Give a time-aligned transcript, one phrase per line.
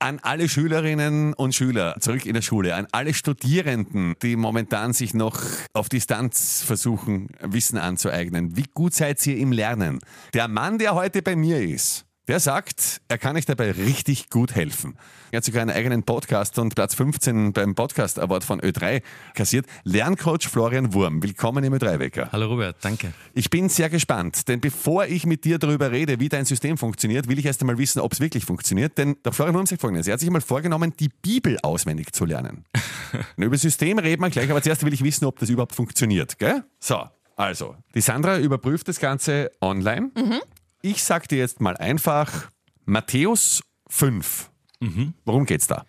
[0.00, 5.14] an alle Schülerinnen und Schüler zurück in der Schule, an alle Studierenden, die momentan sich
[5.14, 5.40] noch
[5.74, 8.56] auf Distanz versuchen, Wissen anzueignen.
[8.56, 10.00] Wie gut seid ihr im Lernen?
[10.34, 14.54] Der Mann, der heute bei mir ist, der sagt, er kann euch dabei richtig gut
[14.54, 14.96] helfen.
[15.32, 19.02] Er hat sogar einen eigenen Podcast und Platz 15 beim Podcast Award von Ö3
[19.34, 19.66] kassiert.
[19.82, 22.28] Lerncoach Florian Wurm, willkommen im Ö3-Wecker.
[22.30, 23.12] Hallo Robert, danke.
[23.34, 27.26] Ich bin sehr gespannt, denn bevor ich mit dir darüber rede, wie dein System funktioniert,
[27.26, 28.96] will ich erst einmal wissen, ob es wirklich funktioniert.
[28.96, 32.26] Denn der Florian Wurm sagt folgendes, er hat sich mal vorgenommen, die Bibel auswendig zu
[32.26, 32.64] lernen.
[33.38, 36.38] über System reden wir gleich, aber zuerst will ich wissen, ob das überhaupt funktioniert.
[36.38, 36.62] Gell?
[36.78, 40.12] So, also, die Sandra überprüft das Ganze online.
[40.14, 40.40] Mhm.
[40.82, 42.50] Ich sag dir jetzt mal einfach
[42.86, 44.50] Matthäus 5.
[44.80, 45.14] Mhm.
[45.24, 45.84] Worum geht's da?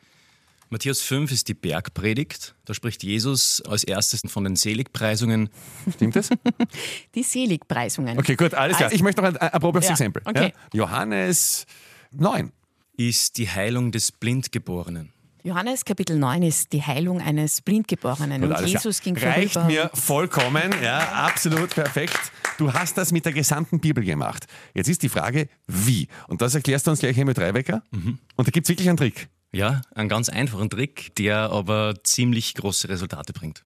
[0.70, 2.56] Matthäus 5 ist die Bergpredigt.
[2.66, 5.50] Da spricht Jesus als erstes von den Seligpreisungen.
[5.94, 6.30] Stimmt das?
[7.16, 8.18] Die Seligpreisungen.
[8.18, 8.88] Okay, gut, alles klar.
[8.88, 10.22] Also, ich möchte noch ein, probables ja, Exempel.
[10.24, 10.54] Okay.
[10.54, 10.70] Ja?
[10.74, 11.66] Johannes
[12.12, 12.54] 9.
[12.96, 15.12] Ist die Heilung des Blindgeborenen.
[15.44, 18.44] Johannes Kapitel 9 ist die Heilung eines Blindgeborenen.
[18.44, 19.72] Und, und Jesus ging Reicht vorüber.
[19.72, 22.20] mir vollkommen, ja, absolut perfekt.
[22.60, 24.46] Du hast das mit der gesamten Bibel gemacht.
[24.76, 26.08] Jetzt ist die Frage, wie?
[26.28, 27.82] Und das erklärst du uns gleich hier mit Dreiwecker.
[27.90, 28.20] Mhm.
[28.36, 29.30] Und da gibt es wirklich einen Trick.
[29.52, 33.64] Ja, einen ganz einfachen Trick, der aber ziemlich große Resultate bringt.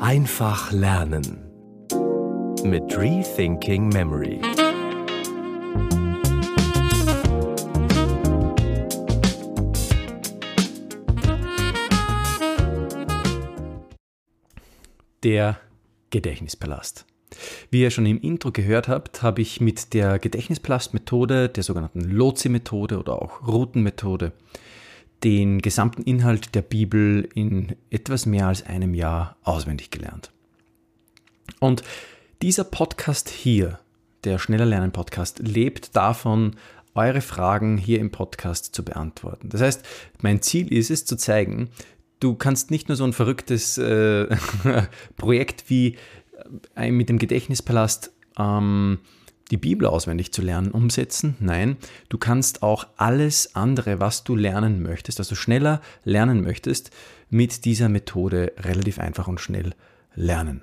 [0.00, 1.48] Einfach lernen
[2.64, 4.40] mit Rethinking Memory.
[15.24, 15.58] Der
[16.10, 17.06] Gedächtnispalast.
[17.70, 22.98] Wie ihr schon im Intro gehört habt, habe ich mit der Gedächtnispalast-Methode, der sogenannten Lotsi-Methode
[22.98, 24.32] oder auch Routenmethode,
[25.24, 30.30] den gesamten Inhalt der Bibel in etwas mehr als einem Jahr auswendig gelernt.
[31.60, 31.82] Und
[32.42, 33.78] dieser Podcast hier,
[34.24, 36.56] der Schneller Lernen Podcast, lebt davon,
[36.94, 39.48] eure Fragen hier im Podcast zu beantworten.
[39.48, 39.84] Das heißt,
[40.20, 41.70] mein Ziel ist es zu zeigen,
[42.22, 44.28] du kannst nicht nur so ein verrücktes äh,
[45.16, 45.96] Projekt wie
[46.76, 48.98] äh, mit dem Gedächtnispalast ähm,
[49.50, 51.36] die Bibel auswendig zu lernen umsetzen.
[51.40, 51.76] Nein,
[52.08, 56.90] du kannst auch alles andere, was du lernen möchtest, also schneller lernen möchtest,
[57.28, 59.74] mit dieser Methode relativ einfach und schnell
[60.14, 60.62] lernen.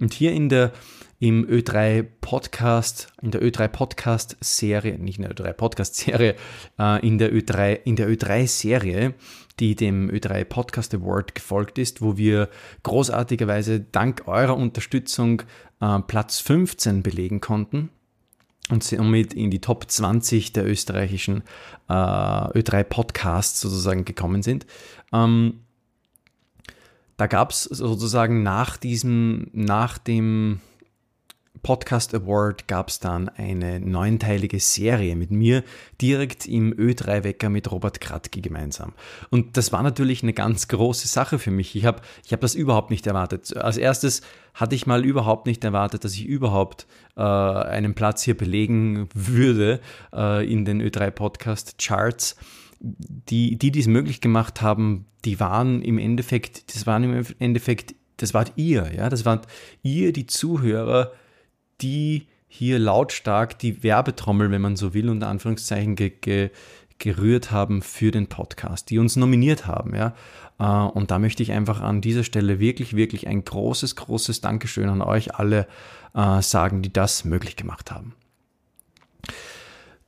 [0.00, 0.72] Und hier in der
[1.18, 6.34] im Ö3 Podcast, in der Ö3 Podcast Serie, nicht in der Ö3 Podcast Serie,
[6.78, 9.14] äh, in der Ö3 in der Ö3 Serie
[9.60, 12.48] die dem Ö3 Podcast Award gefolgt ist, wo wir
[12.82, 15.42] großartigerweise dank eurer Unterstützung
[15.80, 17.90] äh, Platz 15 belegen konnten
[18.70, 21.42] und somit in die Top 20 der österreichischen
[21.88, 24.66] äh, Ö3 Podcasts sozusagen gekommen sind.
[25.12, 25.60] Ähm,
[27.20, 30.60] da gab es sozusagen nach diesem, nach dem
[31.62, 35.62] Podcast Award gab es dann eine neunteilige Serie mit mir
[36.00, 38.94] direkt im Ö3-Wecker mit Robert Kratke gemeinsam.
[39.28, 41.76] Und das war natürlich eine ganz große Sache für mich.
[41.76, 43.54] Ich habe ich hab das überhaupt nicht erwartet.
[43.54, 44.22] Als erstes
[44.54, 49.80] hatte ich mal überhaupt nicht erwartet, dass ich überhaupt äh, einen Platz hier belegen würde
[50.14, 52.36] äh, in den Ö3-Podcast-Charts.
[52.80, 58.32] Die, die dies möglich gemacht haben, die waren im Endeffekt, das waren im Endeffekt, das
[58.32, 59.46] wart ihr, ja, das wart
[59.82, 61.12] ihr, die Zuhörer,
[61.82, 66.50] die hier lautstark die Werbetrommel, wenn man so will, unter Anführungszeichen ge, ge,
[66.98, 69.94] gerührt haben für den Podcast, die uns nominiert haben.
[69.94, 70.14] Ja?
[70.58, 74.88] Äh, und da möchte ich einfach an dieser Stelle wirklich, wirklich ein großes, großes Dankeschön
[74.88, 75.66] an euch alle
[76.14, 78.14] äh, sagen, die das möglich gemacht haben.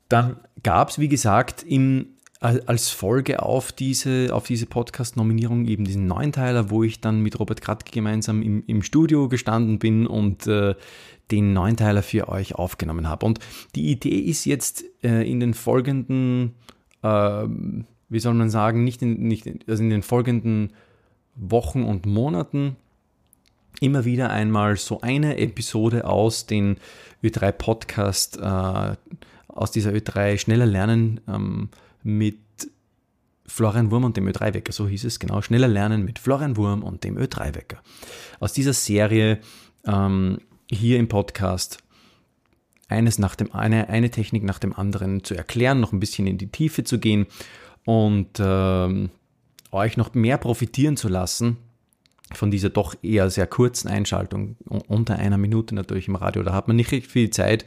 [0.08, 2.08] Dann gab es, wie gesagt, im
[2.42, 7.60] als Folge auf diese, auf diese Podcast-Nominierung eben diesen Neunteiler, wo ich dann mit Robert
[7.60, 10.74] Kratke gemeinsam im, im Studio gestanden bin und äh,
[11.30, 13.26] den Neunteiler für euch aufgenommen habe.
[13.26, 13.38] Und
[13.76, 16.54] die Idee ist jetzt äh, in den folgenden,
[17.02, 17.46] äh,
[18.08, 20.72] wie soll man sagen, nicht in, nicht, also in den folgenden
[21.36, 22.76] Wochen und Monaten
[23.80, 26.76] immer wieder einmal so eine Episode aus den
[27.22, 28.96] Ö3 Podcast, äh,
[29.46, 31.68] aus dieser Ö3 Schneller Lernen ähm,
[32.02, 32.38] mit
[33.46, 37.04] Florian Wurm und dem Ö3-Wecker, so hieß es genau, Schneller Lernen mit Florian Wurm und
[37.04, 37.82] dem Ö3-Wecker.
[38.40, 39.40] Aus dieser Serie
[39.84, 40.38] ähm,
[40.70, 41.78] hier im Podcast
[42.88, 46.38] eines nach dem eine, eine Technik nach dem anderen zu erklären, noch ein bisschen in
[46.38, 47.26] die Tiefe zu gehen
[47.84, 49.10] und ähm,
[49.70, 51.56] euch noch mehr profitieren zu lassen
[52.32, 56.42] von dieser doch eher sehr kurzen Einschaltung, unter einer Minute natürlich im Radio.
[56.42, 57.64] Da hat man nicht recht viel Zeit,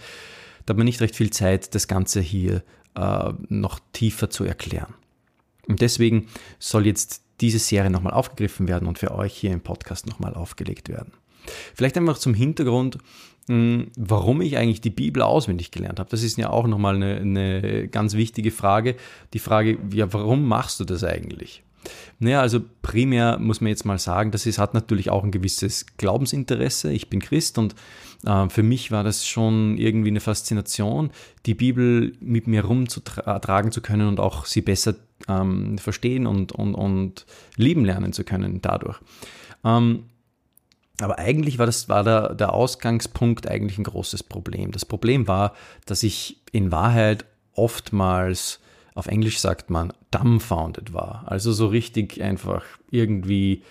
[0.65, 2.63] da hat man nicht recht viel Zeit, das Ganze hier
[2.95, 4.93] äh, noch tiefer zu erklären.
[5.67, 6.27] Und deswegen
[6.59, 10.89] soll jetzt diese Serie nochmal aufgegriffen werden und für euch hier im Podcast nochmal aufgelegt
[10.89, 11.13] werden.
[11.73, 12.97] Vielleicht einfach zum Hintergrund.
[13.47, 16.09] hm, warum ich eigentlich die Bibel auswendig gelernt habe.
[16.09, 18.95] Das ist ja auch nochmal eine, eine ganz wichtige Frage.
[19.33, 21.63] Die Frage, ja, warum machst du das eigentlich?
[22.19, 25.85] Naja, also primär muss man jetzt mal sagen, das ist, hat natürlich auch ein gewisses
[25.97, 26.91] Glaubensinteresse.
[26.91, 27.75] Ich bin Christ und
[28.25, 31.11] äh, für mich war das schon irgendwie eine Faszination,
[31.45, 34.95] die Bibel mit mir rumzutragen zu können und auch sie besser
[35.27, 37.25] ähm, verstehen und, und, und
[37.57, 38.99] lieben lernen zu können dadurch.
[39.63, 40.05] Ähm,
[41.01, 44.71] aber eigentlich war, das, war der, der Ausgangspunkt eigentlich ein großes Problem.
[44.71, 45.53] Das Problem war,
[45.85, 48.61] dass ich in Wahrheit oftmals,
[48.95, 51.25] auf Englisch sagt man, dumbfounded war.
[51.27, 53.61] Also so richtig einfach irgendwie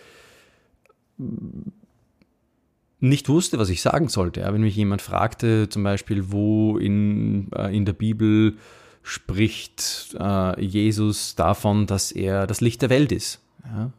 [3.00, 4.41] nicht wusste, was ich sagen sollte.
[4.41, 8.59] Ja, wenn mich jemand fragte, zum Beispiel, wo in, äh, in der Bibel
[9.03, 13.41] spricht äh, Jesus davon, dass er das Licht der Welt ist.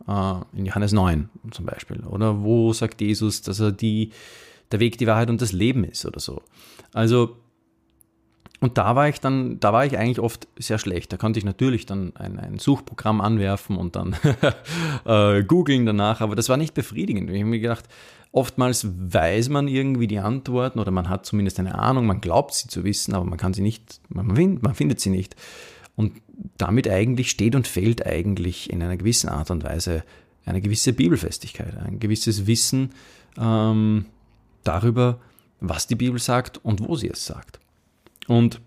[0.07, 2.01] Ja, äh, in Johannes 9 zum Beispiel.
[2.01, 4.11] Oder wo sagt Jesus, dass er die,
[4.71, 6.43] der Weg, die Wahrheit und das Leben ist oder so.
[6.93, 7.35] Also,
[8.61, 11.11] und da war ich dann, da war ich eigentlich oft sehr schlecht.
[11.11, 14.15] Da konnte ich natürlich dann ein, ein Suchprogramm anwerfen und dann
[15.05, 17.29] äh, googeln danach, aber das war nicht befriedigend.
[17.29, 17.85] Ich habe mir gedacht,
[18.31, 22.67] oftmals weiß man irgendwie die Antworten oder man hat zumindest eine Ahnung, man glaubt sie
[22.67, 25.35] zu wissen, aber man kann sie nicht, man, find, man findet sie nicht.
[25.95, 26.13] Und
[26.57, 30.03] damit eigentlich steht und fällt eigentlich in einer gewissen Art und Weise
[30.45, 32.91] eine gewisse Bibelfestigkeit, ein gewisses Wissen
[33.37, 34.05] ähm,
[34.63, 35.19] darüber,
[35.59, 37.59] was die Bibel sagt und wo sie es sagt.
[38.27, 38.61] Und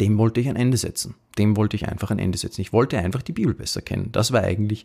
[0.00, 1.14] dem wollte ich ein Ende setzen.
[1.38, 2.60] Dem wollte ich einfach ein Ende setzen.
[2.60, 4.10] Ich wollte einfach die Bibel besser kennen.
[4.12, 4.84] Das war eigentlich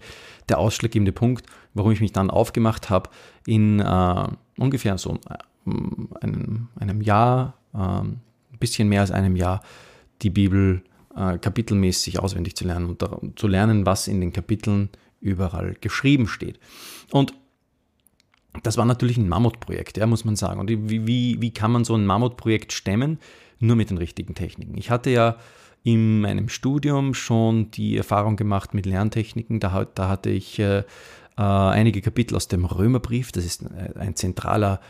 [0.50, 3.10] der ausschlaggebende Punkt, warum ich mich dann aufgemacht habe,
[3.46, 5.72] in äh, ungefähr so äh,
[6.22, 8.22] einem, einem Jahr, äh, ein
[8.60, 9.62] bisschen mehr als einem Jahr,
[10.22, 10.84] die Bibel
[11.16, 14.90] äh, kapitelmäßig auswendig zu lernen und zu lernen, was in den Kapiteln
[15.20, 16.60] überall geschrieben steht.
[17.12, 17.34] Und
[18.64, 20.60] das war natürlich ein Mammutprojekt, ja, muss man sagen.
[20.60, 23.20] Und wie, wie, wie kann man so ein Mammutprojekt stemmen?
[23.62, 24.78] Nur mit den richtigen Techniken.
[24.78, 25.38] Ich hatte ja
[25.84, 29.62] in meinem Studium schon die Erfahrung gemacht mit Lerntechniken.
[29.62, 30.84] Da, da hatte ich äh, äh,
[31.38, 33.32] einige Kapitel aus dem Römerbrief.
[33.32, 34.82] Das ist äh, ein zentraler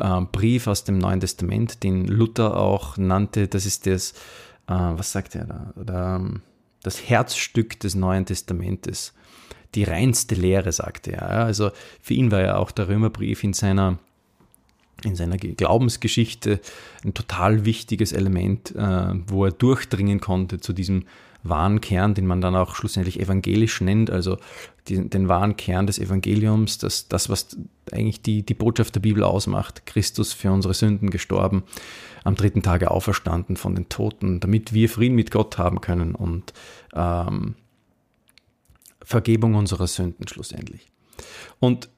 [0.00, 3.46] äh, Brief aus dem Neuen Testament, den Luther auch nannte.
[3.46, 4.14] Das ist das
[4.70, 5.74] äh, was sagt er da?
[5.76, 6.42] Oder, ähm,
[6.82, 9.12] das Herzstück des Neuen Testamentes.
[9.74, 11.28] Die reinste Lehre, sagte er.
[11.30, 13.98] Also für ihn war ja auch der Römerbrief in seiner,
[15.04, 16.60] in seiner Glaubensgeschichte
[17.04, 21.04] ein total wichtiges Element, äh, wo er durchdringen konnte zu diesem
[21.42, 24.36] wahren Kern, den man dann auch schlussendlich evangelisch nennt, also
[24.88, 27.56] die, den wahren Kern des Evangeliums, das, das was
[27.90, 31.62] eigentlich die, die Botschaft der Bibel ausmacht, Christus für unsere Sünden gestorben,
[32.24, 36.52] am dritten Tage auferstanden von den Toten, damit wir Frieden mit Gott haben können und
[36.94, 37.54] ähm,
[39.02, 40.86] Vergebung unserer Sünden schlussendlich.
[41.58, 41.88] Und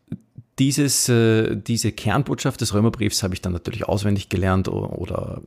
[0.59, 5.41] dieses, äh, diese Kernbotschaft des Römerbriefs habe ich dann natürlich auswendig gelernt oder,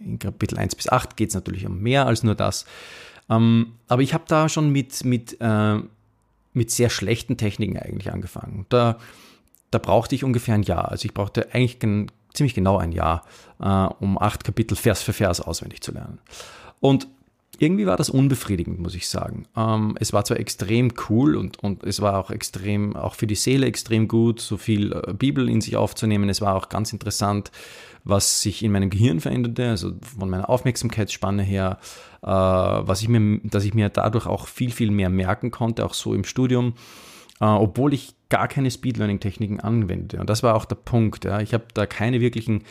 [0.00, 2.64] in Kapitel 1 bis 8 geht es natürlich um mehr als nur das.
[3.30, 5.76] Ähm, aber ich habe da schon mit, mit, äh,
[6.52, 8.66] mit sehr schlechten Techniken eigentlich angefangen.
[8.70, 8.98] Da,
[9.70, 10.90] da brauchte ich ungefähr ein Jahr.
[10.90, 11.78] Also ich brauchte eigentlich
[12.32, 13.24] ziemlich genau ein Jahr,
[13.60, 13.66] äh,
[14.00, 16.18] um acht Kapitel Vers für Vers auswendig zu lernen.
[16.80, 17.06] Und
[17.58, 19.46] irgendwie war das unbefriedigend, muss ich sagen.
[19.56, 23.34] Ähm, es war zwar extrem cool und, und es war auch extrem, auch für die
[23.34, 26.28] Seele extrem gut, so viel äh, Bibel in sich aufzunehmen.
[26.28, 27.50] Es war auch ganz interessant,
[28.04, 31.78] was sich in meinem Gehirn veränderte, also von meiner Aufmerksamkeitsspanne her,
[32.22, 35.94] äh, was ich mir, dass ich mir dadurch auch viel, viel mehr merken konnte, auch
[35.94, 36.74] so im Studium,
[37.40, 40.20] äh, obwohl ich gar keine Speed-Learning-Techniken anwendete.
[40.20, 41.24] Und das war auch der Punkt.
[41.24, 41.40] Ja.
[41.40, 42.62] Ich habe da keine wirklichen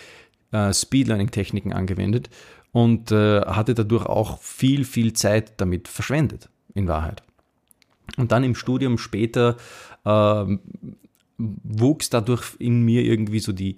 [0.51, 2.30] äh, Speed-Learning-Techniken angewendet
[2.72, 7.24] und äh, hatte dadurch auch viel, viel Zeit damit verschwendet, in Wahrheit.
[8.18, 9.58] Und dann im Studium später
[10.06, 10.58] äh,
[11.38, 13.77] wuchs dadurch in mir irgendwie so die,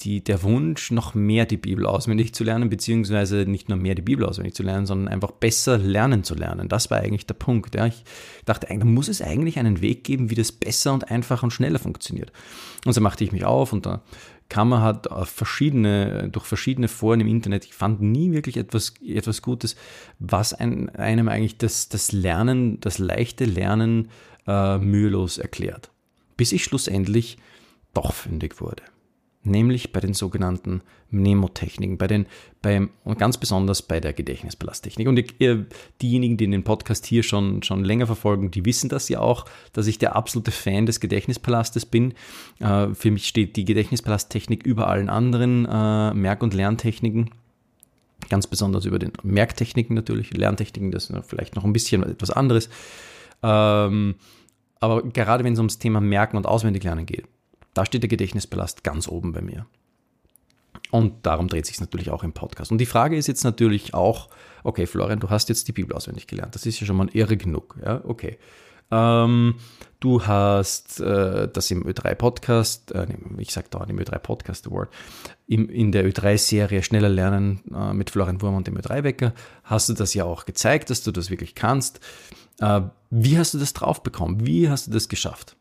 [0.00, 4.02] die, der Wunsch, noch mehr die Bibel auswendig zu lernen, beziehungsweise nicht nur mehr die
[4.02, 6.68] Bibel auswendig zu lernen, sondern einfach besser lernen zu lernen.
[6.68, 7.74] Das war eigentlich der Punkt.
[7.74, 7.86] Ja.
[7.86, 8.04] Ich
[8.44, 11.78] dachte, da muss es eigentlich einen Weg geben, wie das besser und einfacher und schneller
[11.80, 12.32] funktioniert.
[12.84, 14.02] Und so machte ich mich auf und da
[14.48, 17.64] kam man halt auf verschiedene, durch verschiedene Foren im Internet.
[17.64, 19.76] Ich fand nie wirklich etwas, etwas Gutes,
[20.18, 24.08] was ein, einem eigentlich das, das Lernen, das leichte Lernen
[24.46, 25.90] äh, mühelos erklärt.
[26.36, 27.38] Bis ich schlussendlich
[27.92, 28.82] doch fündig wurde
[29.48, 32.26] nämlich bei den sogenannten Mnemotechniken, bei den,
[32.62, 35.08] bei, und ganz besonders bei der Gedächtnispalasttechnik.
[35.08, 35.66] Und ihr,
[36.02, 39.86] diejenigen, die den Podcast hier schon, schon länger verfolgen, die wissen das ja auch, dass
[39.86, 42.14] ich der absolute Fan des Gedächtnispalastes bin.
[42.60, 47.30] Äh, für mich steht die Gedächtnispalasttechnik über allen anderen äh, Merk- und Lerntechniken.
[48.28, 52.68] Ganz besonders über den Merktechniken natürlich, Lerntechniken, das ist vielleicht noch ein bisschen etwas anderes.
[53.42, 54.16] Ähm,
[54.80, 57.26] aber gerade wenn es ums Thema Merken und Auswendiglernen geht,
[57.74, 59.66] da steht der Gedächtnispalast ganz oben bei mir.
[60.90, 62.72] Und darum dreht sich natürlich auch im Podcast.
[62.72, 64.28] Und die Frage ist jetzt natürlich auch,
[64.64, 66.54] okay, Florian, du hast jetzt die Bibel auswendig gelernt.
[66.54, 67.76] Das ist ja schon mal irre genug.
[67.84, 68.38] Ja, okay.
[68.90, 69.56] Ähm,
[70.00, 73.06] du hast äh, das im Ö3-Podcast, äh,
[73.36, 74.88] ich sage da im Ö3-Podcast Award,
[75.46, 79.34] in der Ö3-Serie Schneller Lernen äh, mit Florian Wurm und dem Ö3-Wecker,
[79.64, 82.00] hast du das ja auch gezeigt, dass du das wirklich kannst.
[82.60, 84.46] Äh, wie hast du das drauf bekommen?
[84.46, 85.56] Wie hast du das geschafft?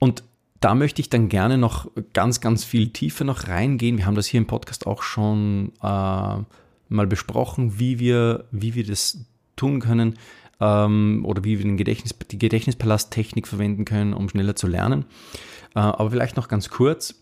[0.00, 0.24] Und
[0.60, 3.98] da möchte ich dann gerne noch ganz, ganz viel tiefer noch reingehen.
[3.98, 5.84] Wir haben das hier im Podcast auch schon äh,
[6.88, 9.24] mal besprochen, wie wir, wie wir das
[9.56, 10.18] tun können
[10.58, 15.04] ähm, oder wie wir den Gedächtnis, die Gedächtnispalast-Technik verwenden können, um schneller zu lernen.
[15.74, 17.14] Äh, aber vielleicht noch ganz kurz.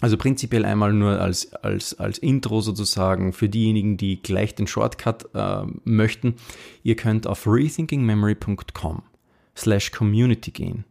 [0.00, 5.34] Also prinzipiell einmal nur als, als, als Intro sozusagen für diejenigen, die gleich den Shortcut
[5.34, 6.34] äh, möchten.
[6.82, 9.02] Ihr könnt auf rethinkingmemory.com
[9.56, 10.84] slash community gehen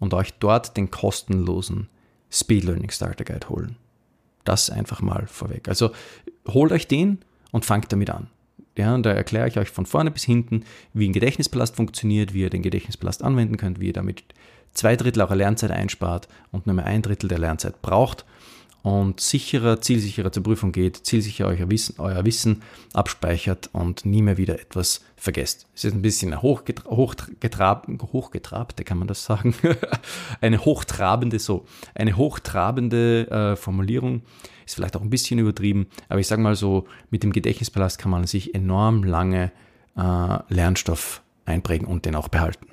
[0.00, 1.88] und euch dort den kostenlosen
[2.32, 3.76] Speed Learning Starter Guide holen.
[4.44, 5.68] Das einfach mal vorweg.
[5.68, 5.90] Also
[6.48, 7.18] holt euch den
[7.52, 8.28] und fangt damit an.
[8.76, 10.64] Ja, und da erkläre ich euch von vorne bis hinten,
[10.94, 14.24] wie ein Gedächtnispalast funktioniert, wie ihr den Gedächtnispalast anwenden könnt, wie ihr damit
[14.72, 18.24] zwei Drittel eurer Lernzeit einspart und nur mehr ein Drittel der Lernzeit braucht
[18.82, 24.38] und sicherer, zielsicherer zur Prüfung geht, zielsicher euer Wissen, euer Wissen abspeichert und nie mehr
[24.38, 25.66] wieder etwas vergesst.
[25.74, 29.54] Es ist ein bisschen eine hochgetra hochgetrab hochgetrabte, kann man das sagen?
[30.40, 34.22] eine hochtrabende, so, eine hochtrabende äh, Formulierung.
[34.64, 38.10] Ist vielleicht auch ein bisschen übertrieben, aber ich sage mal so, mit dem Gedächtnispalast kann
[38.10, 39.52] man sich enorm lange
[39.96, 42.66] äh, Lernstoff einprägen und den auch behalten.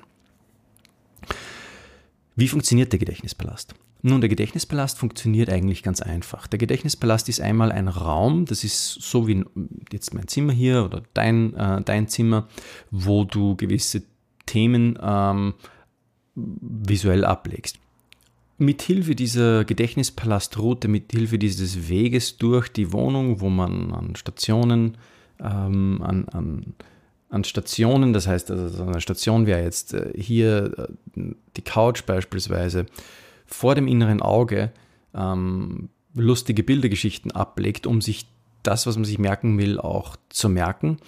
[2.36, 3.74] Wie funktioniert der Gedächtnispalast?
[4.08, 6.46] Nun, der Gedächtnispalast funktioniert eigentlich ganz einfach.
[6.46, 9.44] Der Gedächtnispalast ist einmal ein Raum, das ist so wie
[9.92, 12.48] jetzt mein Zimmer hier oder dein, äh, dein Zimmer,
[12.90, 14.02] wo du gewisse
[14.46, 15.52] Themen ähm,
[16.34, 17.78] visuell ablegst.
[18.56, 24.96] Mithilfe dieser Gedächtnispalastruute, mithilfe dieses Weges durch die Wohnung, wo man an Stationen,
[25.38, 26.74] ähm, an, an,
[27.28, 32.86] an Stationen, das heißt, also eine Station wäre jetzt äh, hier äh, die Couch beispielsweise,
[33.48, 34.70] vor dem inneren Auge
[35.14, 38.26] ähm, lustige Bildergeschichten ablegt, um sich
[38.62, 40.98] das, was man sich merken will, auch zu merken.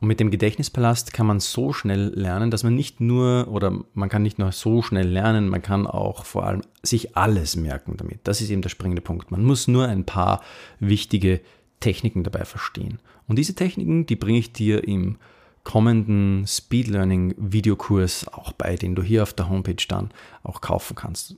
[0.00, 4.08] Und mit dem Gedächtnispalast kann man so schnell lernen, dass man nicht nur, oder man
[4.08, 8.20] kann nicht nur so schnell lernen, man kann auch vor allem sich alles merken damit.
[8.24, 9.30] Das ist eben der springende Punkt.
[9.30, 10.42] Man muss nur ein paar
[10.78, 11.40] wichtige
[11.80, 12.98] Techniken dabei verstehen.
[13.26, 15.16] Und diese Techniken, die bringe ich dir im
[15.64, 20.10] kommenden Speed Learning Videokurs auch bei, den du hier auf der Homepage dann
[20.42, 21.36] auch kaufen kannst.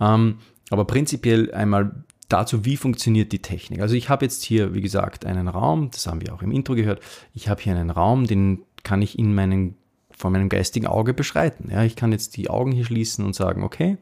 [0.00, 0.38] Ähm,
[0.70, 3.80] aber prinzipiell einmal dazu, wie funktioniert die Technik.
[3.80, 6.74] Also ich habe jetzt hier, wie gesagt, einen Raum, das haben wir auch im Intro
[6.74, 7.00] gehört,
[7.34, 9.76] ich habe hier einen Raum, den kann ich in meinen,
[10.10, 11.70] vor meinem geistigen Auge beschreiten.
[11.70, 13.98] Ja, ich kann jetzt die Augen hier schließen und sagen, okay,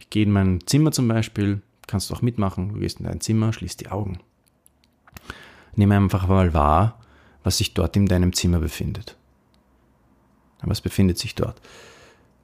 [0.00, 3.20] ich gehe in mein Zimmer zum Beispiel, kannst du auch mitmachen, du gehst in dein
[3.20, 4.20] Zimmer, schließt die Augen.
[5.74, 7.00] Nimm einfach mal wahr,
[7.42, 9.16] was sich dort in deinem Zimmer befindet.
[10.62, 11.60] Was befindet sich dort?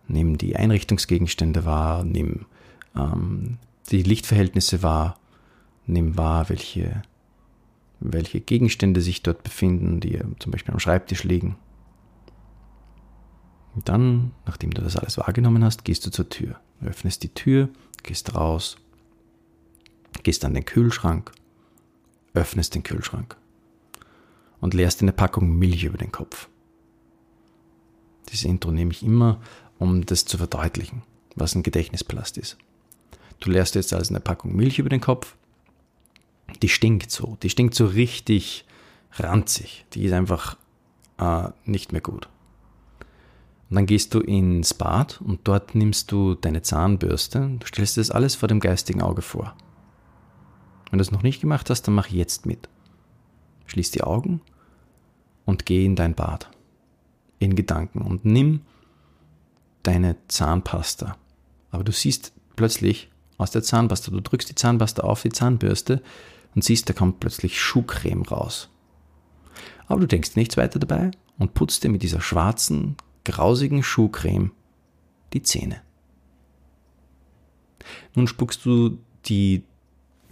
[0.06, 2.46] Nimm die Einrichtungsgegenstände wahr, nimm
[2.94, 3.58] ähm,
[3.90, 5.18] die Lichtverhältnisse wahr,
[5.86, 7.02] nimm wahr, welche,
[8.00, 11.56] welche Gegenstände sich dort befinden, die zum Beispiel am Schreibtisch liegen.
[13.74, 16.60] Und dann, nachdem du das alles wahrgenommen hast, gehst du zur Tür.
[16.84, 17.70] Öffnest die Tür,
[18.04, 18.76] gehst raus,
[20.22, 21.32] gehst an den Kühlschrank,
[22.34, 23.36] öffnest den Kühlschrank
[24.64, 26.48] und leerst eine Packung Milch über den Kopf.
[28.30, 29.42] Dieses Intro nehme ich immer,
[29.78, 31.02] um das zu verdeutlichen,
[31.36, 32.56] was ein Gedächtnispalast ist.
[33.40, 35.36] Du leerst jetzt also eine Packung Milch über den Kopf.
[36.62, 37.36] Die stinkt so.
[37.42, 38.64] Die stinkt so richtig
[39.12, 39.84] ranzig.
[39.92, 40.56] Die ist einfach
[41.18, 42.30] äh, nicht mehr gut.
[43.68, 47.50] Und dann gehst du ins Bad und dort nimmst du deine Zahnbürste.
[47.60, 49.54] Du stellst das alles vor dem geistigen Auge vor.
[50.88, 52.70] Wenn du es noch nicht gemacht hast, dann mach jetzt mit.
[53.66, 54.40] Schließ die Augen
[55.44, 56.50] und geh in dein Bad.
[57.38, 58.62] In Gedanken und nimm
[59.82, 61.16] deine Zahnpasta.
[61.70, 64.10] Aber du siehst plötzlich, aus der Zahnpasta.
[64.10, 66.02] Du drückst die Zahnpasta auf die Zahnbürste
[66.54, 68.68] und siehst, da kommt plötzlich Schuhcreme raus.
[69.86, 74.52] Aber du denkst nichts weiter dabei und putzt dir mit dieser schwarzen, grausigen Schuhcreme
[75.32, 75.80] die Zähne.
[78.14, 79.64] Nun spuckst du die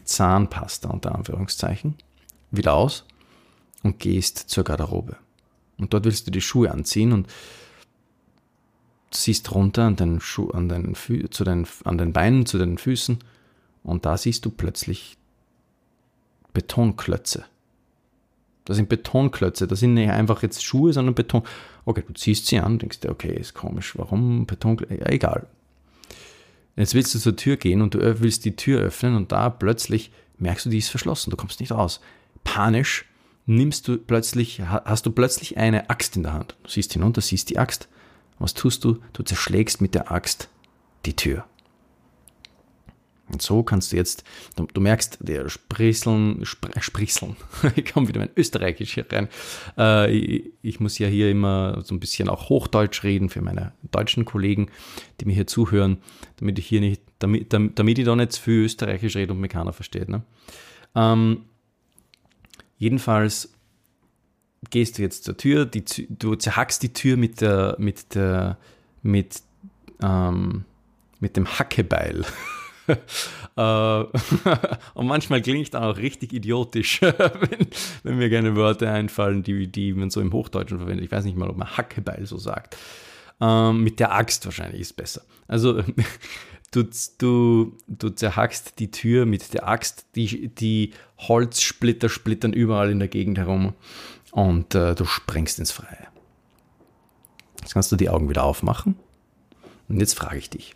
[0.05, 1.97] Zahnpasta unter Anführungszeichen
[2.51, 3.05] wieder aus
[3.83, 5.17] und gehst zur Garderobe.
[5.79, 7.29] Und dort willst du die Schuhe anziehen und
[9.11, 12.79] siehst runter an den, Schuh, an, den Fü zu den, an den Beinen, zu den
[12.79, 13.19] Füßen
[13.83, 15.17] und da siehst du plötzlich
[16.53, 17.45] Betonklötze.
[18.65, 21.43] Das sind Betonklötze, das sind nicht einfach jetzt Schuhe, sondern Beton.
[21.85, 25.01] Okay, du ziehst sie an, denkst dir, okay, ist komisch, warum Betonklötze?
[25.01, 25.49] Ja, egal.
[26.77, 30.11] Jetzt willst du zur Tür gehen und du willst die Tür öffnen und da plötzlich
[30.39, 32.01] merkst du, die ist verschlossen, du kommst nicht raus.
[32.45, 33.05] Panisch
[33.47, 36.57] nimmst du plötzlich, hast du plötzlich eine Axt in der Hand.
[36.63, 37.89] Du siehst hinunter, siehst die Axt.
[38.39, 38.99] Was tust du?
[39.13, 40.49] Du zerschlägst mit der Axt
[41.07, 41.45] die Tür.
[43.33, 44.25] Und so kannst du jetzt,
[44.57, 47.37] du, merkst, der Sprisseln, Spr Sprisseln,
[47.77, 49.29] ich komme wieder mein Österreichisch hier rein.
[49.79, 50.11] Äh,
[50.63, 54.69] ich, muss ja hier immer so ein bisschen auch Hochdeutsch reden für meine deutschen Kollegen,
[55.21, 55.99] die mir hier zuhören,
[56.37, 59.51] damit ich hier nicht, damit, damit ich da nicht zu viel Österreichisch rede und mich
[59.51, 60.11] keiner versteht.
[60.11, 60.23] Ne?
[60.95, 61.47] Ähm,
[62.83, 63.53] jedenfalls
[64.71, 68.59] gehst du jetzt zur Tür, die, du zerhackst die Tür mit der, mit der,
[69.03, 69.41] mit,
[70.03, 70.65] ähm,
[71.21, 72.25] mit dem Hackebeil.
[73.55, 73.61] Äh,
[74.95, 77.69] und manchmal klingt auch richtig idiotisch, wenn,
[78.03, 81.05] wenn, mir gerne Wörter einfallen, die, die man so im Hochdeutschen verwendet.
[81.05, 82.77] Ich weiß nicht mal, ob man Hackebeil so sagt.
[83.41, 85.23] Ähm, mit der Axt wahrscheinlich ist besser.
[85.47, 85.85] Also
[86.73, 86.89] du,
[87.19, 93.09] du, du zerhackst die Tür mit der Axt, die, die Holzsplitter splittern überall in der
[93.09, 93.75] Gegend herum
[94.33, 96.09] und äh, du sprengst ins Freie.
[97.61, 98.97] Jetzt kannst du die Augen wieder aufmachen.
[99.89, 100.75] Und jetzt frage ich dich,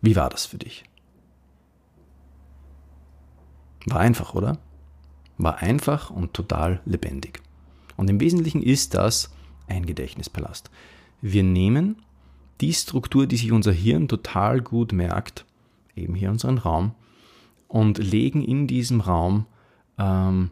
[0.00, 0.84] wie war das für dich?
[3.86, 4.58] War einfach, oder?
[5.36, 7.42] War einfach und total lebendig.
[7.96, 9.30] Und im Wesentlichen ist das
[9.66, 10.70] ein Gedächtnispalast.
[11.20, 12.02] Wir nehmen
[12.60, 15.44] die Struktur, die sich unser Hirn total gut merkt,
[15.94, 16.94] eben hier unseren Raum,
[17.68, 19.46] und legen in diesem Raum
[19.98, 20.50] ähm,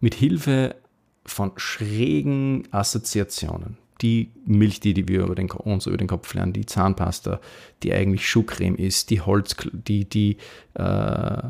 [0.00, 0.76] mit Hilfe
[1.24, 6.52] von schrägen Assoziationen, die Milch, die, die wir über den, uns über den Kopf lernen,
[6.52, 7.40] die Zahnpasta,
[7.82, 10.38] die eigentlich Schuhcreme ist, die Holz, die, die,
[10.74, 11.42] äh,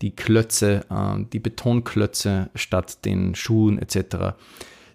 [0.00, 4.36] die Klötze, äh, die Betonklötze statt den Schuhen etc.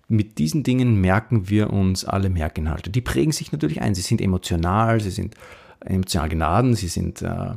[0.07, 2.89] Mit diesen Dingen merken wir uns alle Merkinhalte.
[2.89, 3.95] Die prägen sich natürlich ein.
[3.95, 5.36] Sie sind emotional, sie sind
[5.79, 7.55] emotional geladen, sie sind äh,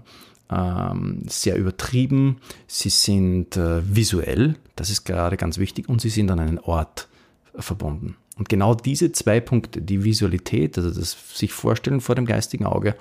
[0.50, 6.30] ähm, sehr übertrieben, sie sind äh, visuell, das ist gerade ganz wichtig, und sie sind
[6.30, 7.08] an einen Ort
[7.54, 8.16] verbunden.
[8.36, 12.94] Und genau diese zwei Punkte, die Visualität, also das sich vorstellen vor dem geistigen Auge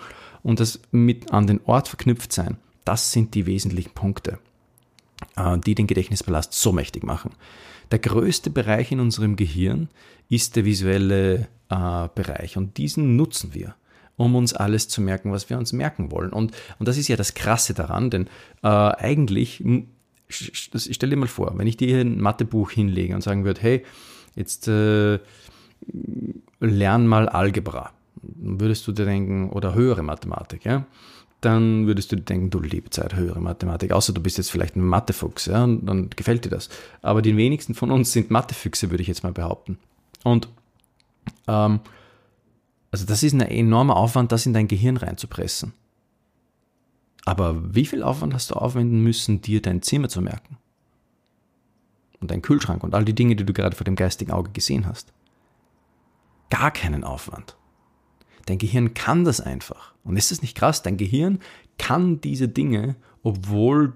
[0.43, 4.39] und das mit an den Ort verknüpft sein, das sind die wesentlichen Punkte,
[5.65, 7.32] die den Gedächtnispalast so mächtig machen.
[7.91, 9.89] Der größte Bereich in unserem Gehirn
[10.30, 13.75] ist der visuelle äh, Bereich und diesen nutzen wir
[14.17, 16.32] um uns alles zu merken, was wir uns merken wollen.
[16.32, 18.28] Und, und das ist ja das Krasse daran, denn
[18.63, 19.63] äh, eigentlich,
[20.30, 23.84] stell dir mal vor, wenn ich dir ein Mathebuch hinlege und sagen würde, hey,
[24.36, 25.19] jetzt äh,
[26.60, 30.86] lern mal Algebra, würdest du dir denken, oder höhere Mathematik, ja,
[31.41, 34.86] dann würdest du denken, du liebe Zeit, höhere Mathematik, außer du bist jetzt vielleicht ein
[34.86, 36.69] Mathefuchs, ja, und dann gefällt dir das.
[37.02, 39.78] Aber die wenigsten von uns sind Mathefüchse, würde ich jetzt mal behaupten.
[40.24, 40.50] Und
[41.48, 41.80] ähm,
[42.91, 45.74] also das ist ein enormer Aufwand, das in dein Gehirn reinzupressen.
[47.26, 50.58] Aber wie viel Aufwand hast du aufwenden müssen, dir dein Zimmer zu merken?
[52.21, 54.86] Und dein Kühlschrank und all die Dinge, die du gerade vor dem geistigen Auge gesehen
[54.86, 55.12] hast?
[56.50, 57.58] Gar keinen Aufwand.
[58.45, 59.93] Dein Gehirn kann das einfach.
[60.03, 60.84] Und ist das nicht krass?
[60.84, 61.39] Dein Gehirn
[61.77, 63.93] kann diese Dinge, obwohl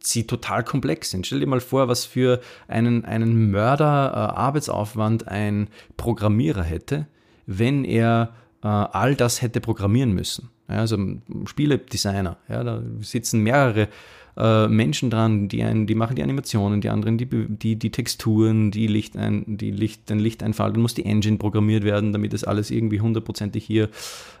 [0.00, 1.26] sie total komplex sind.
[1.26, 7.06] Stell dir mal vor, was für einen, einen Mörder äh, ein Programmierer hätte,
[7.46, 10.50] wenn er äh, all das hätte programmieren müssen.
[10.68, 10.96] Ja, also
[11.44, 13.88] Spieledesigner, ja, da sitzen mehrere
[14.36, 18.70] äh, Menschen dran, die, ein, die machen die Animationen, die anderen die, die, die Texturen,
[18.70, 22.44] die Licht ein, die Licht, den Lichteinfall, dann muss die Engine programmiert werden, damit das
[22.44, 23.90] alles irgendwie hundertprozentig hier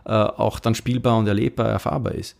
[0.04, 2.36] äh, auch dann spielbar und erlebbar, erfahrbar ist.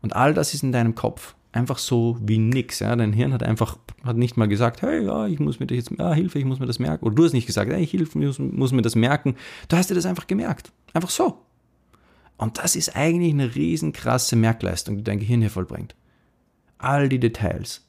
[0.00, 1.34] Und all das ist in deinem Kopf.
[1.52, 2.80] Einfach so wie nix.
[2.80, 2.96] Ja?
[2.96, 5.90] Dein Hirn hat einfach hat nicht mal gesagt, hey, ja, ich muss mir das jetzt,
[5.96, 7.06] ja, Hilfe, ich muss mir das merken.
[7.06, 9.36] Oder du hast nicht gesagt, hey, ich muss, muss mir das merken.
[9.68, 10.72] Du hast dir das einfach gemerkt.
[10.92, 11.38] Einfach so.
[12.36, 15.94] Und das ist eigentlich eine riesen krasse Merkleistung, die dein Gehirn hier vollbringt
[16.84, 17.82] all die Details,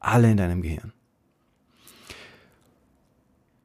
[0.00, 0.92] alle in deinem Gehirn.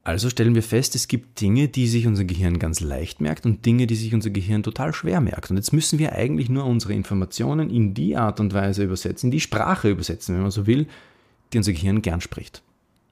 [0.08, 3.66] Also stellen wir fest, es gibt Dinge, die sich unser Gehirn ganz leicht merkt und
[3.66, 5.52] Dinge, die sich unser Gehirn total schwer merkt.
[5.52, 9.42] Und jetzt müssen wir eigentlich nur unsere Informationen in die Art und Weise übersetzen, die
[9.42, 10.88] Sprache übersetzen, wenn man so will,
[11.52, 12.64] die unser Gehirn gern spricht.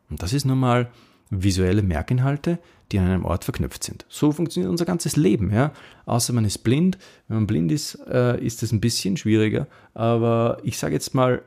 [0.10, 0.90] Und das ist nun mal
[1.30, 2.60] visuelle Merkinhalte,
[2.94, 4.06] die an einem Ort verknüpft sind.
[4.08, 5.52] So funktioniert unser ganzes Leben.
[5.52, 5.74] Ja?
[6.06, 6.98] Außer man ist blind.
[7.28, 9.68] Wenn man blind ist, äh, ist es ein bisschen schwieriger.
[9.94, 11.42] Aber ich sage jetzt mal,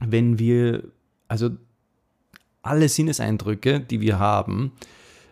[0.00, 0.84] wenn wir,
[1.28, 1.50] also
[2.62, 4.72] alle Sinneseindrücke, die wir haben,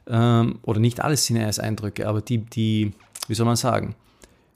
[0.07, 2.93] ähm, oder nicht alle Sinneseindrücke, aber die, die,
[3.27, 3.95] wie soll man sagen,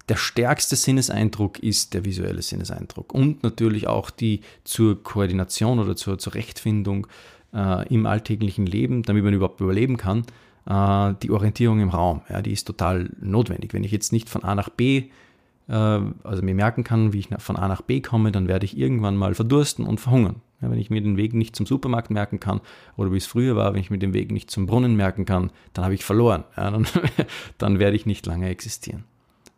[0.08, 6.18] der stärkste Sinneseindruck ist der visuelle Sinneseindruck und natürlich auch die zur Koordination oder zur
[6.18, 7.06] Zurechtfindung
[7.54, 10.24] äh, im alltäglichen Leben, damit man überhaupt überleben kann,
[10.66, 12.22] äh, die Orientierung im Raum.
[12.28, 13.72] Ja, die ist total notwendig.
[13.72, 15.04] Wenn ich jetzt nicht von A nach B
[15.68, 19.16] also mir merken kann, wie ich von A nach B komme, dann werde ich irgendwann
[19.16, 20.36] mal verdursten und verhungern.
[20.60, 22.60] Ja, wenn ich mir den Weg nicht zum Supermarkt merken kann
[22.96, 25.50] oder wie es früher war, wenn ich mir den Weg nicht zum Brunnen merken kann,
[25.72, 26.44] dann habe ich verloren.
[26.56, 26.86] Ja, dann,
[27.58, 29.04] dann werde ich nicht lange existieren.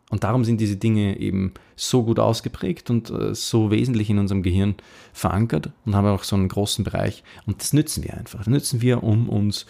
[0.09, 4.43] Und darum sind diese Dinge eben so gut ausgeprägt und äh, so wesentlich in unserem
[4.43, 4.75] Gehirn
[5.13, 7.23] verankert und haben auch so einen großen Bereich.
[7.45, 8.39] Und das nützen wir einfach.
[8.39, 9.65] Das nützen wir, um uns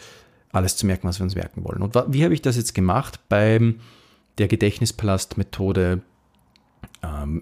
[0.52, 1.82] alles zu merken, was wir uns merken wollen.
[1.82, 3.20] Und wie habe ich das jetzt gemacht?
[3.30, 3.76] Bei
[4.38, 6.02] der Gedächtnispalast-Methode,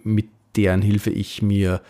[0.03, 1.81] mit deren Hilfe ich mir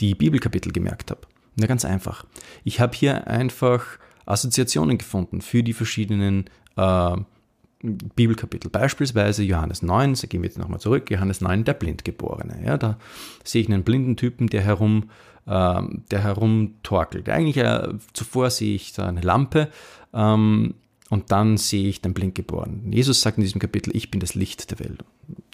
[0.00, 1.22] die Bibelkapitel gemerkt habe.
[1.56, 2.24] Na, ganz einfach.
[2.64, 7.16] Ich habe hier einfach Assoziationen gefunden für die verschiedenen äh,
[7.82, 8.70] Bibelkapitel.
[8.70, 12.64] Beispielsweise Johannes 9, da gehen wir jetzt nochmal zurück, Johannes 9, der Blindgeborene.
[12.64, 12.98] Ja, da
[13.44, 15.10] sehe ich einen blinden Typen, der herum,
[15.46, 17.28] äh, der herumtorkelt.
[17.28, 19.68] Eigentlich äh, zuvor sehe ich da eine Lampe
[20.14, 20.74] ähm,
[21.10, 22.92] und dann sehe ich den Blindgeborenen.
[22.92, 25.04] Jesus sagt in diesem Kapitel, ich bin das Licht der Welt.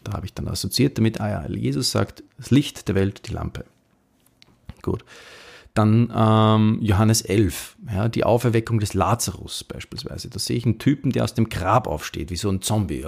[0.09, 3.33] Da habe ich dann assoziiert damit, ah ja, Jesus sagt, das Licht der Welt, die
[3.33, 3.65] Lampe.
[4.81, 5.05] Gut.
[5.75, 10.31] Dann ähm, Johannes 11, ja, die Auferweckung des Lazarus beispielsweise.
[10.31, 13.05] Da sehe ich einen Typen, der aus dem Grab aufsteht, wie so ein Zombie.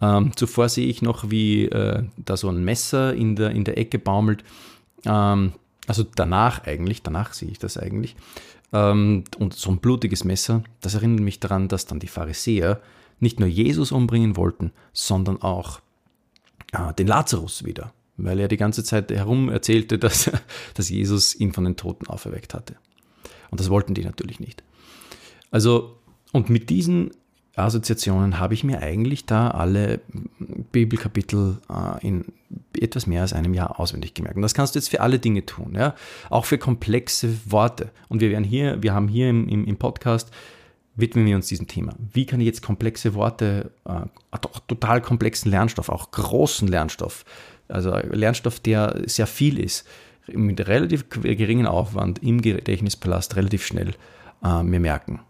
[0.00, 3.78] Ähm, zuvor sehe ich noch, wie äh, da so ein Messer in der, in der
[3.78, 4.44] Ecke baumelt.
[5.04, 5.52] Ähm,
[5.88, 8.14] also danach eigentlich, danach sehe ich das eigentlich.
[8.72, 12.80] Ähm, und so ein blutiges Messer, das erinnert mich daran, dass dann die Pharisäer
[13.22, 15.80] nicht nur Jesus umbringen wollten, sondern auch
[16.72, 20.30] äh, den Lazarus wieder weil er die ganze Zeit herum erzählte, dass,
[20.74, 22.76] dass Jesus ihn von den Toten auferweckt hatte.
[23.50, 24.62] Und das wollten die natürlich nicht.
[25.50, 25.98] Also,
[26.32, 27.10] und mit diesen
[27.54, 30.00] Assoziationen habe ich mir eigentlich da alle
[30.72, 32.24] Bibelkapitel äh, in
[32.78, 34.36] etwas mehr als einem Jahr auswendig gemerkt.
[34.36, 35.94] Und das kannst du jetzt für alle Dinge tun, ja?
[36.30, 37.90] auch für komplexe Worte.
[38.08, 40.30] Und wir werden hier, wir haben hier im, im, im Podcast
[40.94, 41.94] widmen wir uns diesem Thema.
[42.12, 47.24] Wie kann ich jetzt komplexe Worte, äh, total komplexen Lernstoff, auch großen Lernstoff,
[47.68, 49.86] also Lernstoff, der sehr viel ist,
[50.26, 53.94] mit relativ geringem Aufwand im Gedächtnispalast relativ schnell
[54.44, 55.20] äh, mir merken.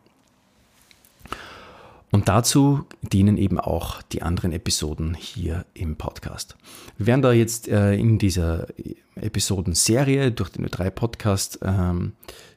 [2.11, 6.57] Und dazu dienen eben auch die anderen Episoden hier im Podcast.
[6.99, 8.67] Wir werden da jetzt äh, in dieser
[9.15, 12.13] Episodenserie durch den drei Podcast, ähm,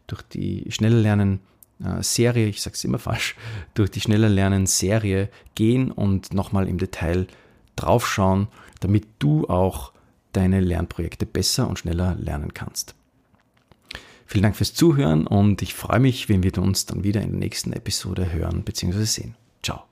[0.08, 1.39] durch die Schneller Lernen
[2.00, 3.36] Serie, ich sage es immer falsch,
[3.74, 7.28] durch die Schneller Lernen Serie gehen und nochmal im Detail
[7.76, 8.48] draufschauen,
[8.80, 9.92] damit du auch
[10.32, 12.96] deine Lernprojekte besser und schneller lernen kannst.
[14.26, 17.40] Vielen Dank fürs Zuhören und ich freue mich, wenn wir uns dann wieder in der
[17.40, 19.04] nächsten Episode hören bzw.
[19.04, 19.36] sehen.
[19.62, 19.84] Ciao.